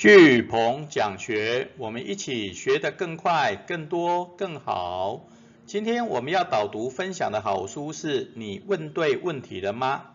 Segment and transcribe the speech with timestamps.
[0.00, 5.26] 巨鹏讲学，我们一起学得更快、更多、更好。
[5.66, 10.12] 今天我们要导读分享的好书是你问对问题了吗？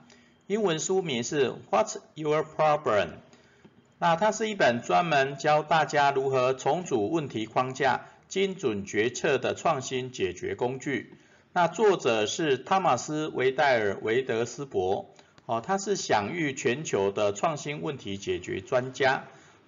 [0.48, 3.10] 英文书名是 What's Your Problem？
[4.00, 11.14] 那它是一本专门教大家如何重组问题框架、精准决策的创新解决工具。
[11.54, 15.14] 那作者是汤马斯·维戴尔·维德斯伯，
[15.46, 19.26] 哦，他是享誉全球的创新问题解决专家。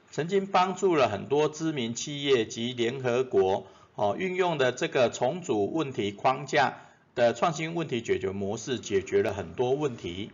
[0.10, 6.74] 曾经帮助了很多知名企业及联合国哦，运用的这个重组问题框架
[7.14, 10.32] 的创新问题解决模式，解决了很多问题。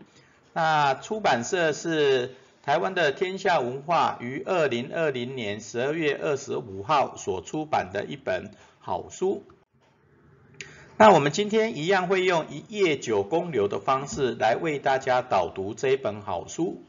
[0.54, 9.44] 那出版社是台湾的天下文化于二零二零年十二月二十五号所出版的一本好书。
[10.98, 16.84] 那我们今天一样会用一页九公流的方式来为大家导读这本好书。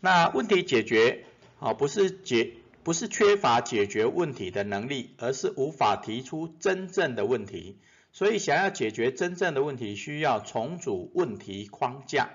[0.00, 1.26] 那问题解决。
[1.62, 7.78] 啊，不是解，不是缺乏解决问题的能力，而是无法提出真正的问题。
[8.10, 12.30] 所以想要解决真正的问题，需要重组问题框架。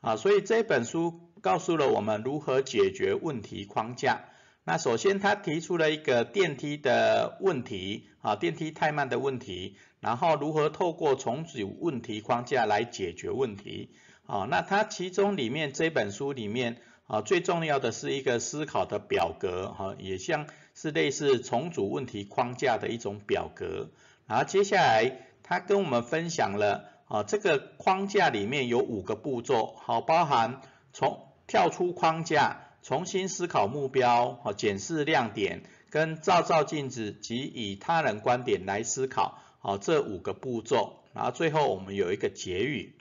[0.00, 4.26] 啊，所以这本书告诉了我们如何解决问题框架。
[4.62, 13.90] 那首先他提出了一个电梯的问题，啊，电梯太慢的问题，然后如何透过重组问题框架来解决问题。
[14.26, 16.80] 啊，那他其中里面这本书里面。
[17.10, 23.90] 啊，最重要的是一个思考的表格，哈，也像是类似重组问题框架的一种表格。
[24.28, 30.60] 然后接下来他跟我们分享了，啊，这个框架里面有五个步骤，好，包含
[30.92, 41.02] 从跳出框架，重新思考目标，好，检视亮点，跟照照镜子及以他人观点来思考，好，这五个步骤。
[41.12, 42.94] 然后最后我们有一个结语。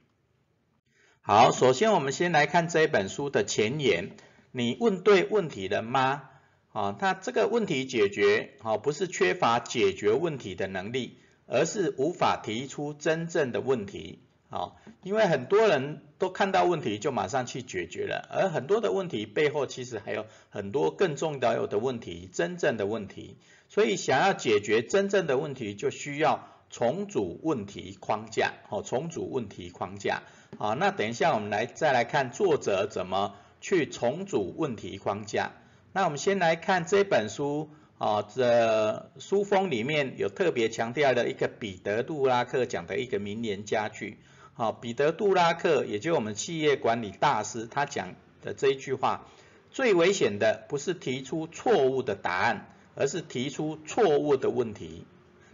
[1.22, 4.12] 好，首先我们先来看这本书的前言。
[4.52, 6.24] 你问对问题了吗？
[6.72, 14.20] 啊，那这个问题解决，好，不是缺乏解决问题的能力，而是无法提出真正的问题。
[14.50, 23.38] 好，因为很多人都看到问题就马上去解决了，而很多的问题背后其实还有很多更重要的问题，真正的问题。
[23.68, 28.54] 所以想要解决真正的问题，就需要重组问题框架。
[28.68, 30.24] 好，重组问题框架。
[30.58, 35.52] 好，那等一下我们来再来看作者怎么去重组问题框架。
[35.94, 44.18] 那我们先来看这本书啊，这书封里面有特别强调的一个彼得·杜拉克讲的一个名言佳句。
[44.54, 49.26] 好，彼得·杜拉克，也就我们企业管理大师，他讲的这一句话：
[49.72, 55.06] 最危险的不是提出错误的答案，而是提出错误的问题。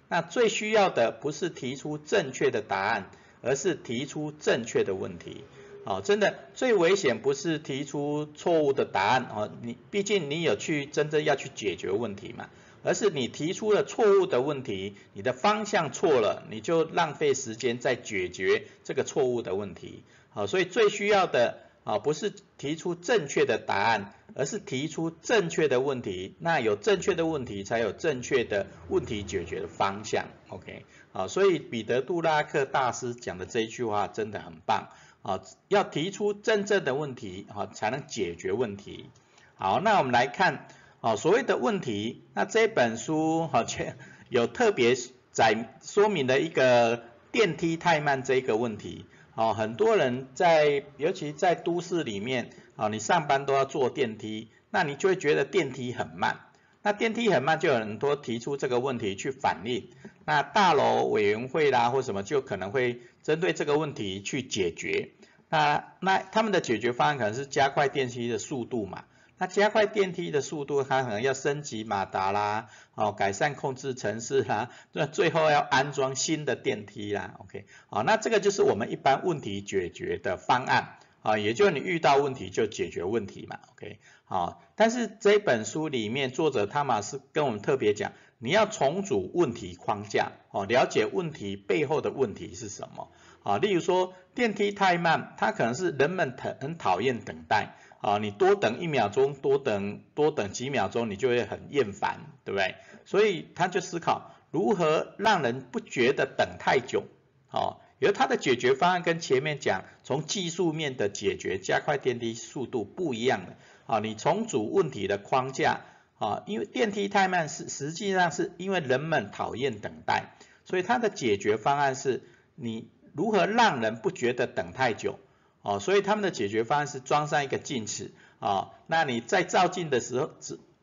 [0.08, 3.12] 那最需要的不是提出正确的答案。
[3.46, 5.44] 而是提出正确的问题，
[5.84, 12.50] 哦，真的最危险不是提出错误的答案，哦，你毕竟你有去真正要去解决问题嘛，
[12.84, 20.02] 而是你提出了错误的问题，你的方向错了，你就浪费时间在解决这个错误的问题，
[20.32, 30.84] 好，所以最需要的啊不是提出正确的答案，而是提出正确的问题，那有正确的问题才有正确的问题解决的方向，OK。
[31.14, 34.90] 啊，所以彼得·杜拉克大师讲的这一句话真的很棒
[35.22, 35.40] 啊！
[35.70, 39.10] 要提出真正的问题啊，才能解决问题。
[39.56, 40.68] 好，那我们来看
[41.00, 43.94] 啊，所谓的问题，那这本书好像
[44.28, 44.98] 有特别
[45.32, 49.06] 在说明的一个电梯太慢这个问题。
[49.36, 56.40] 哦，很多人在，尤其在都市里面啊，你上班都要坐电梯，那你就会觉得电梯很慢。
[56.82, 59.90] 那电梯很慢，就有很多提出这个问题去反映。
[60.24, 65.10] 那大楼委员会啦或什么，就可能会针对这个问题去解决。
[65.50, 69.04] 那那他们的解决方案可能是加快电梯的速度嘛？
[69.38, 77.36] 那加快电梯的速度，它可能要升级马达啦，哦，改善控制程式啦，那最后要安装新的电梯啦。
[77.40, 80.98] OK，好，那这个就是我们一般问题解决的方案。
[81.22, 93.10] 啊，也就你遇到问题就解决问题嘛，OK，好，但是这本书里面作者汤马斯跟我们特别讲，你要重组问题框架，哦，了解问题背后的问题是什么，
[93.42, 97.76] 啊，例如说电梯太慢，它可能是人们很很讨厌等待，
[98.06, 102.76] 啊，你多等一秒钟，多等多等几秒钟，你就会很厌烦，对不对？
[103.04, 107.04] 所以他就思考如何让人不觉得等太久，
[107.50, 107.82] 哦。
[108.02, 113.56] 而他的解决方案跟前面讲从技术面的解决加快电梯速度不一样的
[113.88, 115.82] 啊，你重组问题的框架
[116.20, 122.22] 啊，因为电梯太慢是实际上是因为人们讨厌等待，所以它的解决方案是
[122.54, 125.18] 你如何让人不觉得等太久
[125.66, 130.30] 哦，所以他们的解决方案是装上一个镜子啊，那你在照镜的时候，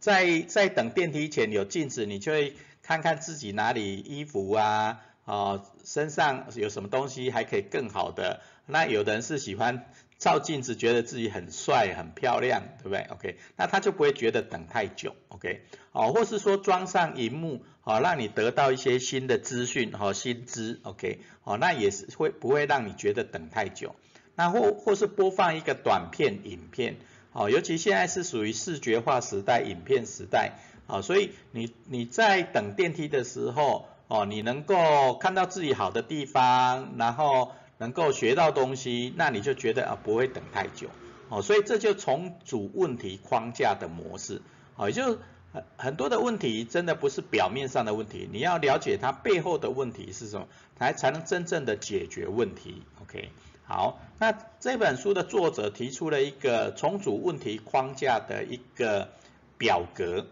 [0.00, 8.40] 在在等电梯前有镜子，你就会看看自己哪里衣服啊，哦身上有什么东西还可以更好的。
[8.67, 9.87] 那有的人是喜欢
[10.19, 15.62] 照镜子，觉得自己很帅很漂亮，对不对？OK，那他就不会觉得等太久，OK，
[15.93, 23.94] 哦，或是说装上荧幕，哦，让你得到一些新的资讯和新知，OK，哦，那也是会不会让你觉得等太久？
[24.34, 26.96] 那或或是播放一个短片影片。
[27.34, 30.52] 哦，尤其现在是属于视觉化时代、影片时代，
[30.87, 40.88] 啊，所以你你在等电梯的时候，哦，你能够看到自己好的地方，然后能够学到东西，那你就觉得啊不会等太久，
[41.31, 44.43] 哦，所以这就重组问题框架的模式，
[44.76, 45.19] 哦，也就
[45.55, 53.31] 很很多的问题真的不是表面上的问题，你要了解它背后的问题是什么，才才能真正的解决问题，OK。
[53.75, 59.09] 好，那这本书的作者提出了一个重组问题框架的一个
[59.57, 60.27] 表格，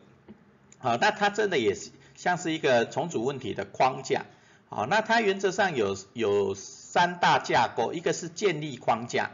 [0.79, 4.27] 好，那它真的也是像是一个重组问题的框架，
[4.69, 9.31] 好，那它原则上有有三大架构，一个是建立框架，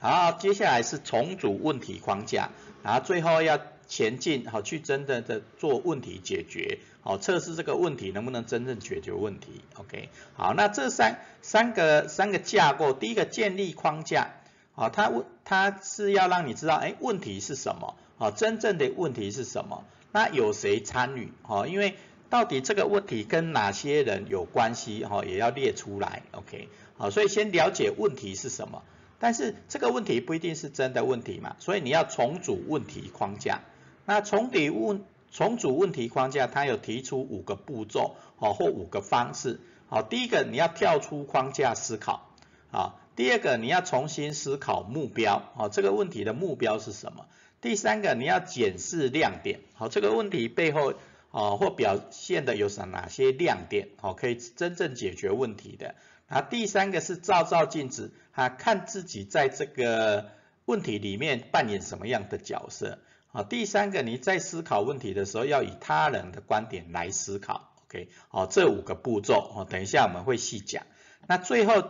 [0.00, 2.48] 然后接下来是重组问题框架，
[2.82, 6.78] 然后最后要前进，好，去真的的做问题解决。
[7.02, 14.28] 好，测试这个问题能不能真正解决问题？OK，好，那这三三个三个架构，第一个建立框架，
[14.74, 17.96] 好，它问它是要让你知道，哎，问题是什么？
[18.16, 19.84] 好，真正的问题是什么？
[20.12, 21.32] 那有谁参与？
[21.42, 21.96] 好，因为
[22.28, 25.04] 到底这个问题跟哪些人有关系？
[25.04, 26.22] 哈，也要列出来。
[26.30, 28.84] OK，好，所以先了解问题是什么，
[29.18, 33.62] 但是这个问题不一定是真的问题嘛，所以你要重组问题框架。
[34.10, 35.04] 那重底问。
[35.30, 42.28] 重组问题框架，它有提出五个步骤，哦，或五个方式，好，第一个你要跳出框架思考，
[42.72, 47.26] 啊，第二个你要重新思考目标，哦，这个问题的目标是什么？
[47.60, 50.94] 第三个你要检视亮点，好，这个问题背后，
[51.30, 55.94] 哦，或表现的有什哪些亮点，哦，可以真正解决问题的。
[56.26, 60.32] 啊，第三个是照照镜子，啊，看自己在这个
[60.64, 62.98] 问题里面扮演什么样的角色。
[63.32, 68.08] 好，第三个，你在思考问题的时候，要以他人的观点来思考，OK？
[68.26, 70.84] 好，这五个步骤，哦，等一下我们会细讲。
[71.28, 71.84] 那最后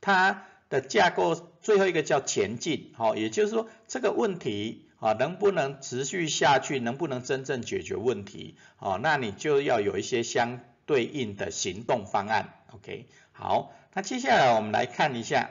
[0.00, 13.10] 它的架构，最后一个叫前进，好，也就是说这个问题啊，能不能持续下去，能不能真正解决问题，好，那你就要有一些相对应的行动方案，OK？
[13.32, 15.50] 好，那接下来我们来看一下，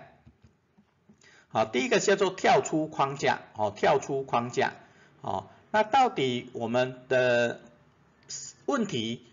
[1.48, 4.74] 好，第一个叫做跳出框架，哦，跳出框架。
[5.28, 7.60] 哦，那到底我们的
[8.66, 9.26] 问题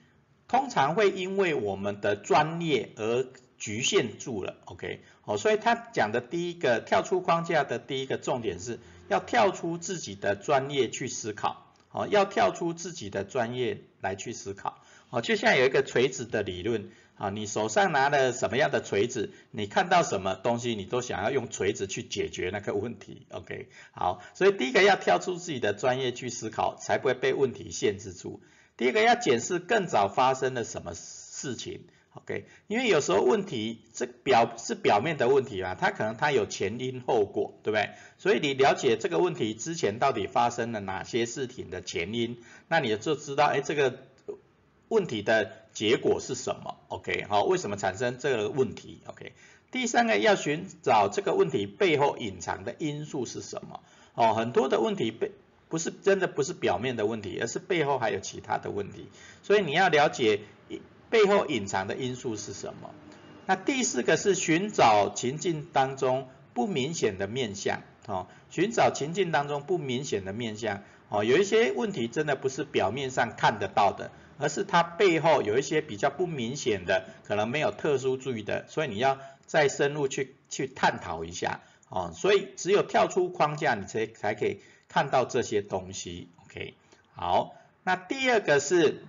[0.48, 3.24] 通常会因为我们的专业而
[3.58, 5.02] 局限住了，OK？
[5.24, 16.90] 哦，所以他讲的第一个跳出框架的第一个重点是要跳出自己的专业去思考，哦，要跳出自己的专业来去思考，哦，就像有一个锤子的理论。
[17.16, 23.68] 啊，你手上拿了什么样的锤子，你看到什么东西，你都想要用锤子去解决那个问题，OK？
[23.92, 28.42] 好，所以第一个要跳出自己的专业去思考，才不会被问题限制住。
[28.76, 31.84] 第一个要检视更早发生了什么事情
[32.14, 32.46] ，OK？
[32.66, 37.90] 因为有时候问题这表是表面的问题啊，它可能它有前因后果，对不对？
[38.18, 44.00] 所以你了解这个问题之前到底发生了哪些事情的前因，那你就知道，哎，这个。
[44.94, 49.32] 问题的结果是什么？OK，好，为什么产生这个问题？OK，
[49.72, 53.80] 第三个要寻找这个问题背后隐藏的因素是什么？
[54.14, 55.32] 哦，很多的问题背
[55.68, 59.08] 不是真的不是表面的问题，而是背后还有其他的问题，
[59.42, 60.42] 所以你要了解
[61.10, 62.94] 背后隐藏的因素是什么。
[63.46, 74.12] 那第四个是寻找情境当中不明显的面相，哦，寻找情境当中不明显的面相，哦，有一些问题真的不是表面上看得到的。
[74.38, 82.12] 而是它背后有一些比较不明显的，可能没有特殊注意的，所以你要再深入去去探讨一下哦。
[82.14, 86.28] 所以只有跳出框架，你才才可以看到这些东西。
[86.44, 86.74] OK，
[87.14, 89.04] 好，那第二个是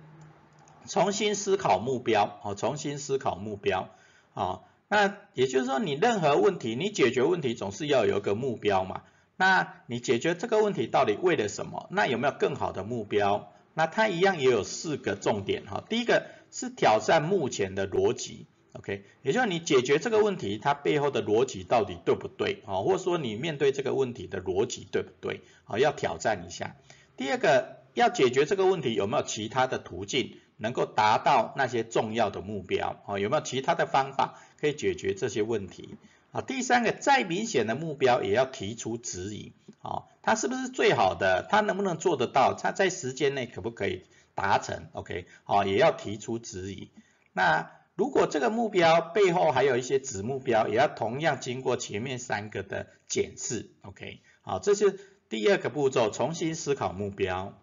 [0.86, 3.88] 重新思考目标哦，重新思考目标
[4.34, 4.60] 啊。
[4.88, 9.02] 那也就是说，你任何问题，你解决问题总是要有一个目标嘛。
[9.36, 11.88] 那你解决这个问题到底为了什么？
[11.90, 13.52] 那有没有更好的目标？
[13.78, 22.80] 那它一样也有四个重点哈，第一个是挑战目前的逻辑，OK，也就是你解决这个问题，它背后的逻辑到底对不对啊？
[22.80, 25.78] 或者说你面对这个问题的逻辑对不对啊？
[25.78, 26.76] 要挑战一下。
[27.18, 33.18] 第二个要解决这个问题有没有其他的途径能够达到那些重要的目标啊？
[33.18, 35.96] 有没有其他的方法可以解决这些问题
[36.36, 41.46] 好，第三个，再明显的目标也要提出质疑，好，它是不是最好的？
[41.48, 42.52] 它能不能做得到？
[42.52, 44.02] 它在时间内可不可以
[44.34, 46.90] 达成？OK，好，也要提出质疑。
[47.32, 53.70] 那如果这个目标背后还有一些子目标，也要同样经过前面三个的检视。
[53.80, 55.00] OK，好，这是
[55.30, 57.58] 第二个步骤，重新思考目标。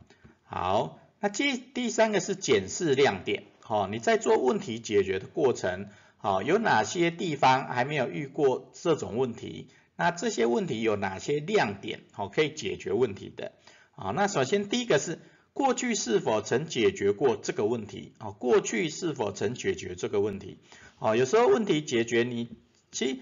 [0.45, 3.43] 好，那第第三个是检视亮点。
[3.59, 5.89] 好，你在做问题解决的过程。
[6.23, 9.67] 好，有哪些地方还没有遇过这种问题？
[9.97, 11.99] 那这些问题有哪些亮点？
[12.13, 13.51] 好，可以解决问题的。
[13.91, 15.19] 好，那首先第一个是
[15.51, 18.13] 过去是否曾解决过这个问题？
[18.19, 20.59] 啊，过去是否曾解决这个问题？
[20.97, 22.47] 啊，有时候问题解决，你
[22.89, 23.19] 其实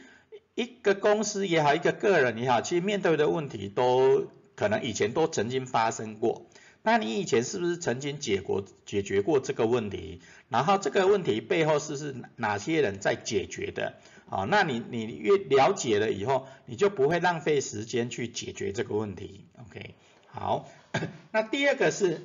[0.53, 6.50] 一个公司也好，一个个人也好，其实面对的问题都可能以前都曾经发生过。
[6.83, 10.19] 那你以前是不是曾经解过解决过这个问题？
[10.49, 13.93] 然后这个问题背后是是哪些人在解决的？
[14.27, 19.45] 好，那你你越了解了以后，你就不会浪费时间去解决这个问题。
[19.59, 19.93] OK，
[20.25, 20.69] 好，
[21.31, 22.21] 那第二个是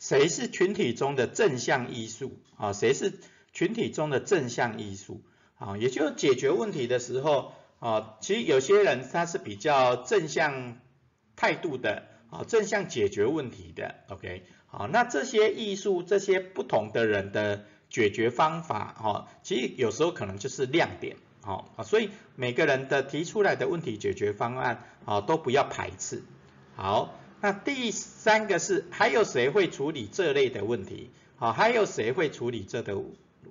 [0.00, 2.32] 谁是群体中的正向艺术？
[2.56, 3.12] 啊，谁是
[3.52, 5.22] 群体中的正向艺术？
[5.56, 10.78] 啊，也就是解决问题的时候，啊，其实有些人他是比较正向
[11.36, 12.08] 态度的。
[12.34, 26.24] 好，正向解决问题的，OK，好，那这些艺术，这些不同的人的解决方法，哈，其实有时候可能就是亮点，好，所以每个人的提出来的问题解决方案，啊，都不要排斥。
[26.74, 31.12] 好，那第三个是还有谁会处理这类的问题？
[31.36, 32.96] 好，还有谁会处理这的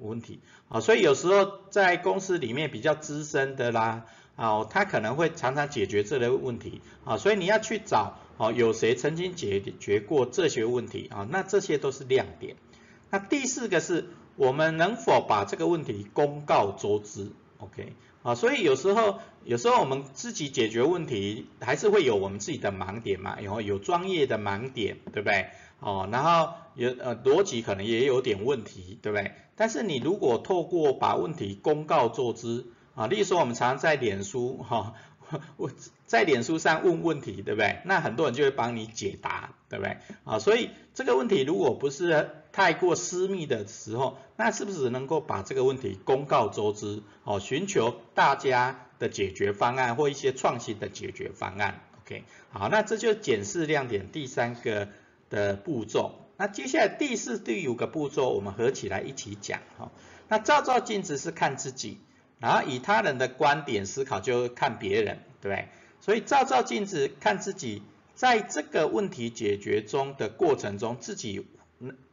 [0.02, 0.42] 问题？
[0.68, 4.04] 好，所以有时候在公司里面比较资深的啦，
[4.36, 8.20] 啊，他可能会常常解决这类问题，啊，所以你要去找。
[8.36, 11.28] 好，有谁曾经解决过这些问题啊？
[11.30, 12.56] 那这些都是亮点。
[13.12, 25.50] 那第四个是我们能否把这个问题公告周知？OK，啊，所以有时候有时候我们自己解决问题还是会有我们自己的盲点嘛，然后有专业的盲点，对不对？
[25.80, 29.32] 哦，然后有呃逻辑可能也有点问题，对不对？
[29.56, 34.96] 但是你如果透过把问题公告周知啊，例如说我们常常在脸书哈。
[35.58, 35.72] 我
[36.14, 37.80] 在脸书上问问题，对不对？
[37.86, 39.98] 那很多人就会帮你解答，对不对？
[40.26, 47.02] 啊，所以这个问题如果不是太过私密的时候，那是不是能够把这个问题公告周知？
[47.24, 51.82] 哦，寻求大家的解决方案或一些创新的解决方案。
[52.06, 54.90] OK，好，那这就检视亮点第三个
[55.32, 56.14] 的步骤。
[56.38, 59.62] 那接下来第四、第五个步骤，我们合起来一起讲。
[59.80, 59.92] 哈，
[60.28, 61.98] 那照照镜子是看自己。
[62.38, 65.70] 然后以他人的观点思考，就看别人，对不对？
[66.04, 67.82] 所以照照镜子看自己，
[68.14, 71.48] 在这个问题解决中的过程中，自己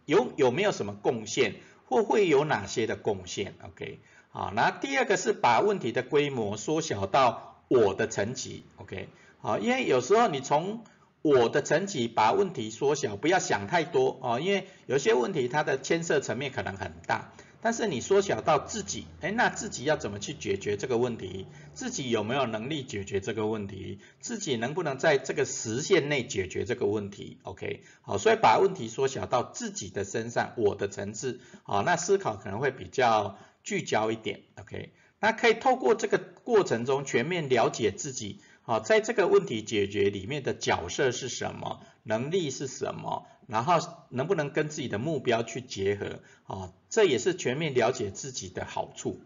[0.04, 1.56] 有有没有什么贡献，
[1.88, 3.98] 或会有哪些的贡献？OK，
[4.30, 9.08] 好，那第二个是把问题的规模缩小到我的层级，OK，
[9.40, 10.84] 好，因为有时候你从
[11.22, 17.32] 我的层级把问题缩小，不要想太多哦，因为有些问题它的牵涉层面可能很大。
[17.62, 21.46] 但是你缩小到自己，哎，那自己要怎么去解决这个问题？
[21.74, 23.98] 自己有没有能力解决这个问题？
[24.20, 34.40] 自己能不能在这个时限内解决这个问题？OK，好，所以把问题缩小到自己的身上，我的层次，好，那思考可能会比较聚焦一点。
[34.58, 41.80] OK，那可以透过这个过程中全面了解自己，好，在这个问题解决里面的角色是什么？
[42.02, 43.26] 能力是什么？
[43.46, 43.78] 然后
[44.10, 46.20] 能不能跟自己的目标去结合？
[46.46, 49.20] 哦，这也是全面了解自己的好处。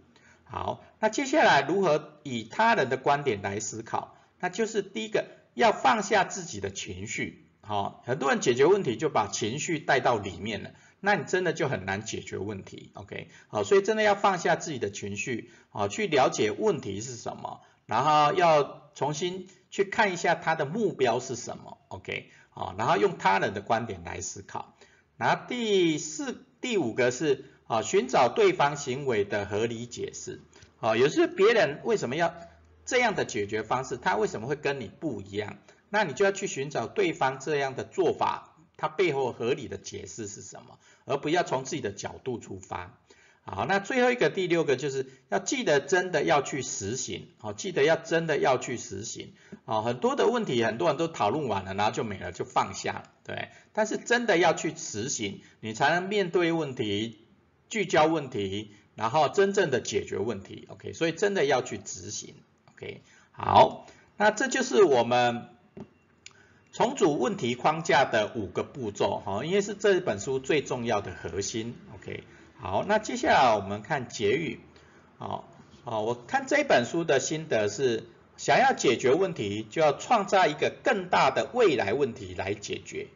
[0.45, 4.17] 好，那接下来如何以他人的观点来思考？
[4.41, 7.47] 那就是第一个要放下自己的情绪。
[7.61, 12.91] 好，很多人解决问题就把情绪带到里面了，那你真的就很难解决问题。
[12.95, 21.79] OK，好，所以真的要放下自己的情绪，好，去了解问题是什么，然后要重新去看一下他的目标是什么。
[21.89, 22.31] OK。
[22.57, 24.77] 好，然后用他人的观点来思考。
[25.17, 30.41] 然后第四、第五个是啊，寻找对方行为的合理解释。
[30.79, 32.33] 啊，有时候别人为什么要
[32.85, 35.59] 这样的解决方式，他为什么会跟你不一样？
[35.89, 42.97] 那你就要去寻找对方这样的做法，他背后合理的解释是什么，而不要从自己的角度出发。
[43.47, 49.35] 好，那最后一个第六个就是要记得真的要去实行，好，记得要真的要去实行，
[49.67, 57.19] 好，很多的问题很多人都讨论完了，然后就没了，就放下了，对，但是真的要去实行，你才能面对问题，
[57.69, 62.37] 聚焦问题，然后真正的解决问题，OK，所以真的要去执行
[62.75, 63.87] ，OK，好，
[64.17, 65.51] 那这就是我们
[66.73, 72.25] 重组问题框架的五个步骤，哈，因为是这本书最重要的核心，OK。
[72.57, 74.61] 好，那接下来我们看结语。
[75.19, 75.49] 好，
[75.85, 78.05] 哦，我看这本书的心得是，
[78.37, 83.09] 想要解决问题，就要创造一个更大的未来问题来解决。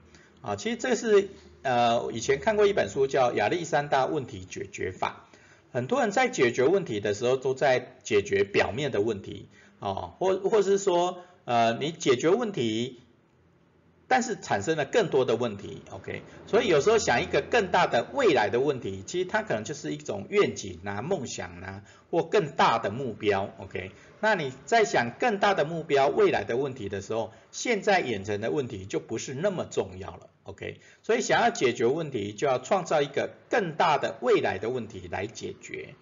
[0.42, 1.30] 啊，其实这是
[1.62, 5.28] 呃以前看过一本书叫《亚历山大问题解决法》，
[5.73, 13.00] 很多人在解决问题的时候都在解决表面的问题，哦，或或是说呃你解决问题。
[14.09, 23.91] 但是产生了更多的问题，OK，所以有时候想一个更大的未来的问题，其实它可能就是一种愿景啊、梦想啊，或更大的目标，OK。
[24.21, 30.81] 那你在想更大的目标、未来的问题的时候，现在眼前的问题就不是那么重要了，OK。
[31.03, 35.95] 所以想要解决问题，就要创造一个更大的未来的问题来解决。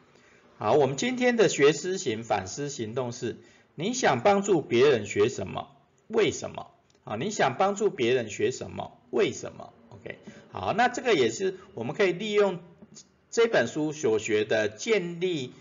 [0.58, 3.38] 好，我们今天的学思行反思行动是：
[3.74, 5.68] 你想帮助别人学什么？
[6.06, 6.70] 为什么？
[7.06, 8.98] 啊，你想帮助别人学什么？
[9.10, 10.18] 为什么？OK，
[10.50, 12.58] 好，那这个也是我们可以利用
[13.30, 15.52] 这本书所学的建立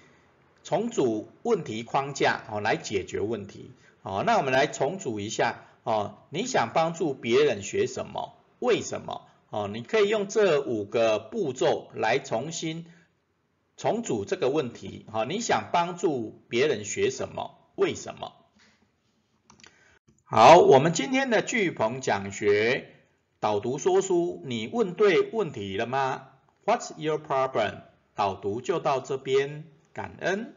[0.64, 3.70] 重组问题框架哦来解决问题。
[4.02, 8.34] 好，那我们来重组一下哦，你想帮助别人学什么？
[8.58, 9.28] 为什么？
[9.52, 12.88] 哦，你可以用这五个步骤来重新
[13.78, 15.06] 重组这个问题。
[15.12, 17.56] 好，你想帮助别人学什么？
[17.76, 18.34] 为什么？
[20.28, 22.96] 好，我们今天的巨鹏讲学
[23.40, 26.30] 导读说书，你问对问题了吗
[26.66, 27.82] ？What's your problem？
[28.16, 30.56] 导读就到这边，感恩。